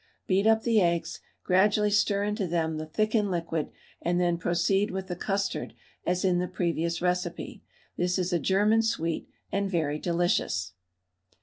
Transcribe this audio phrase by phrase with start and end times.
[0.25, 3.69] Beat up the eggs, gradually stir into them the thickened liquid,
[4.01, 5.75] and then proceed with the custard
[6.07, 7.61] as in the previous recipe.
[7.97, 10.71] This is a German sweet, and very delicious.